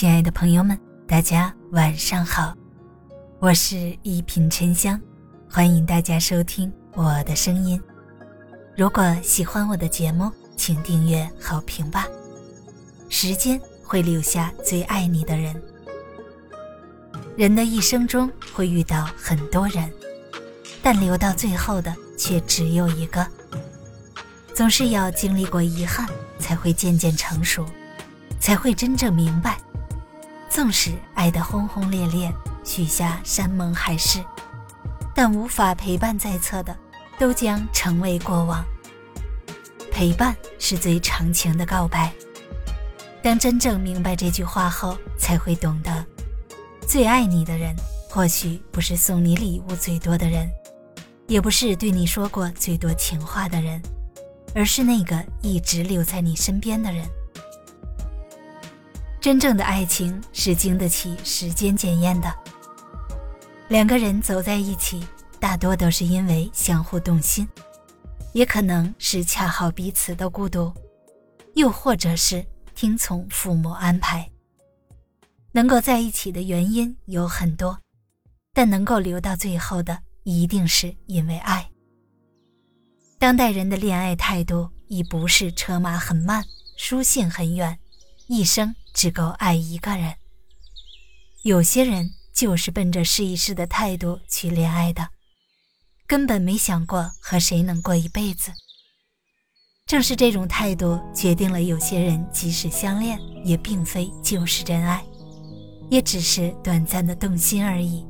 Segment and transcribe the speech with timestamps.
[0.00, 2.54] 亲爱的朋友们，大家晚上好，
[3.38, 4.98] 我是一品沉香，
[5.46, 7.78] 欢迎大家收听我的声音。
[8.74, 12.08] 如果喜欢我的节目，请订阅好评吧。
[13.10, 15.54] 时间会留下最爱你的人。
[17.36, 19.92] 人的一生中会遇到很多人，
[20.82, 23.26] 但留到最后的却只有一个。
[24.54, 26.08] 总是要经历过遗憾，
[26.38, 27.66] 才会渐渐成熟，
[28.40, 29.59] 才会真正明白。
[30.50, 32.30] 纵使爱得轰轰烈烈，
[32.64, 34.22] 许下山盟海誓，
[35.14, 36.76] 但无法陪伴在侧的，
[37.20, 38.64] 都将成为过往。
[39.92, 42.12] 陪伴是最长情的告白。
[43.22, 46.04] 当真正明白这句话后，才会懂得，
[46.84, 47.76] 最爱你的人，
[48.08, 50.50] 或许不是送你礼物最多的人，
[51.28, 53.80] 也不是对你说过最多情话的人，
[54.52, 57.08] 而是那个一直留在你身边的人。
[59.20, 62.34] 真正的爱情是经得起时间检验的。
[63.68, 65.06] 两个人走在一起，
[65.38, 67.46] 大多都是因为相互动心，
[68.32, 70.72] 也可能是恰好彼此的孤独，
[71.54, 74.28] 又或者是听从父母安排。
[75.52, 77.78] 能够在一起的原因有很多，
[78.54, 81.68] 但能够留到最后的，一定是因为爱。
[83.18, 86.42] 当代人的恋爱态度已不是车马很慢，
[86.76, 87.78] 书信很远，
[88.30, 88.76] 一生。
[88.92, 90.14] 只够爱一个人。
[91.42, 95.10] 有些人就是奔着试一试的态度去恋爱的，
[96.08, 98.50] 根本没想过和谁能过一辈子。
[99.86, 105.04] 正是这种态度，决定了有些人即使相恋，也并非就是真爱，
[105.88, 108.04] 也只是短暂的动心而已。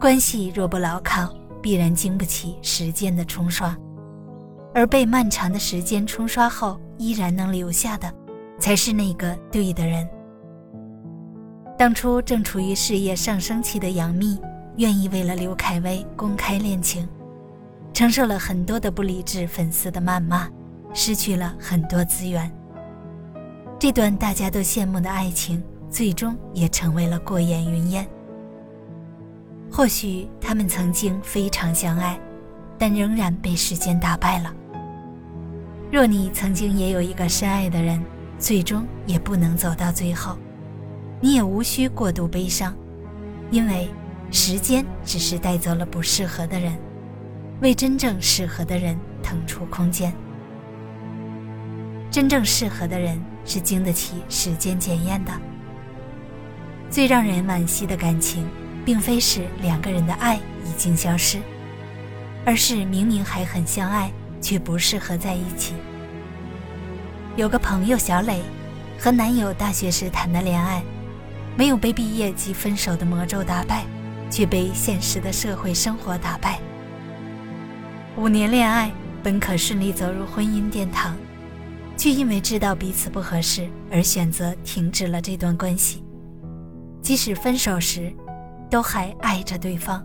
[0.00, 1.28] 关系若不牢靠，
[1.62, 3.76] 必然经不起时间的冲刷，
[4.74, 8.12] 而被漫长的时间冲刷后，依然能留下的。
[8.58, 10.08] 才是那个对的人。
[11.78, 14.40] 当初正处于事业上升期的杨幂，
[14.76, 17.06] 愿意为了刘恺威公开恋情，
[17.92, 20.48] 承受了很多的不理智粉丝的谩骂，
[20.94, 22.50] 失去了很多资源。
[23.78, 28.06] 这段大家都羡慕的爱情，最终也成为了过眼云烟。
[29.70, 32.18] 或许他们曾经非常相爱，
[32.78, 34.54] 但仍然被时间打败了。
[35.92, 38.02] 若你曾经也有一个深爱的人，
[38.38, 40.36] 最终也不能走到最后，
[41.20, 42.74] 你也无需过度悲伤，
[43.50, 43.88] 因为
[44.30, 46.76] 时间只是带走了不适合的人，
[47.60, 50.12] 为真正适合的人腾出空间。
[52.10, 55.32] 真正适合的人是经得起时间检验的。
[56.88, 58.46] 最让人惋惜的感情，
[58.84, 61.38] 并非是两个人的爱已经消失，
[62.44, 65.74] 而是明明还很相爱，却不适合在一起。
[67.36, 68.40] 有个朋友小磊，
[68.98, 70.82] 和男友大学时谈的恋爱，
[71.54, 73.84] 没有被毕业即分手的魔咒打败，
[74.30, 76.58] 却被现实的社会生活打败。
[78.16, 78.90] 五年恋爱
[79.22, 81.14] 本可顺利走入婚姻殿堂，
[81.94, 86.02] 却因为知道彼此不合适而选择停止了这段关系。
[87.02, 88.10] 即使分手时，
[88.70, 90.02] 都还爱着对方。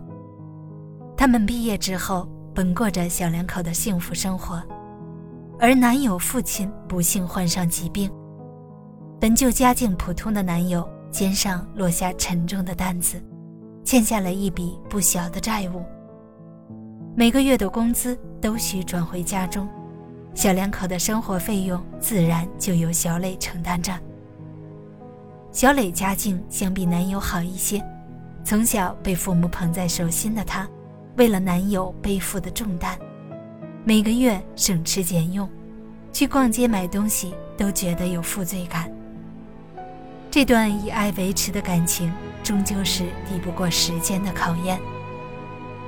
[1.16, 4.62] 他们毕业之后，本过着小两口的幸福生活。
[5.62, 8.10] 而男友父亲不幸患上疾病，
[9.20, 13.22] 本就家境普通的男友肩上落下沉重的担子，
[13.84, 15.84] 欠下了一笔不小的债务。
[17.14, 19.68] 每个月的工资都需转回家中，
[20.34, 23.96] 小两口的生活费用自然就由小磊承担着。
[25.52, 27.80] 小磊家境相比男友好一些，
[28.42, 30.68] 从小被父母捧在手心的他，
[31.16, 32.98] 为了男友背负的重担。
[33.84, 35.48] 每个月省吃俭用，
[36.12, 38.88] 去逛街买东西都觉得有负罪感。
[40.30, 42.12] 这段以爱维持的感情，
[42.44, 44.80] 终究是抵不过时间的考验。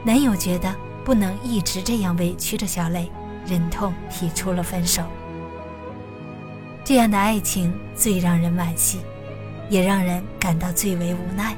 [0.03, 0.75] 男友觉得
[1.05, 3.09] 不能一直这样委屈着小磊，
[3.47, 5.05] 忍痛提出了分手。
[6.85, 8.99] 这样的爱情最让人惋惜，
[9.70, 11.55] 也让人感到最为无奈。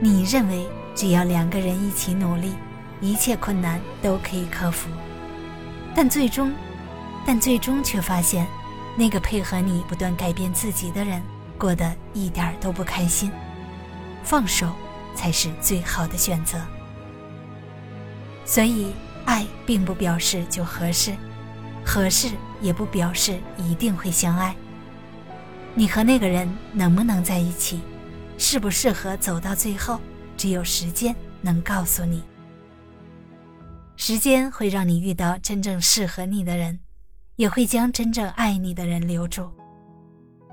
[0.00, 2.54] 你认为只要两个人一起努力？
[3.04, 4.88] 一切困难都可以克服，
[5.94, 6.50] 但最终，
[7.26, 8.46] 但最终却发现，
[8.96, 11.22] 那个配合你不断改变自己的人，
[11.58, 13.30] 过得一点儿都不开心。
[14.22, 14.72] 放手
[15.14, 16.58] 才是最好的选择。
[18.46, 18.94] 所以，
[19.26, 21.14] 爱并不表示就合适，
[21.84, 22.30] 合适
[22.62, 24.56] 也不表示一定会相爱。
[25.74, 27.82] 你和那个人能不能在一起，
[28.38, 30.00] 适不适合走到最后，
[30.38, 32.22] 只有时间能告诉你。
[34.06, 36.78] 时间会让你遇到真正适合你的人，
[37.36, 39.50] 也会将真正爱你的人留住。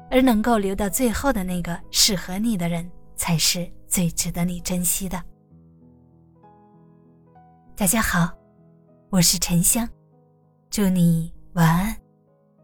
[0.09, 5.21] 而能够留到最后的那个适合你的人，才是最值得你珍惜的。
[7.75, 8.31] 大家好，
[9.09, 9.85] 我是沉香，
[10.69, 11.97] 祝你晚安，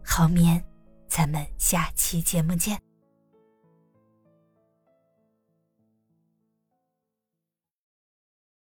[0.05, 0.63] 好眠，
[1.09, 2.86] 咱们下期节目见。